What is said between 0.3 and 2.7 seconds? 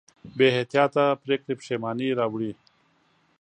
بېاحتیاطه پرېکړې پښېمانۍ راوړي.